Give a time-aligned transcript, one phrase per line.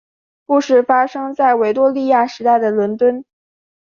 [0.47, 3.23] 故事发生在维多利亚时代的伦敦。